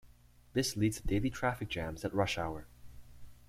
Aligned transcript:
This 0.53 0.75
leads 0.75 0.99
to 0.99 1.05
daily 1.05 1.29
traffic 1.29 1.69
jams 1.69 2.03
at 2.03 2.11
rush 2.11 2.39
hour. 2.39 2.65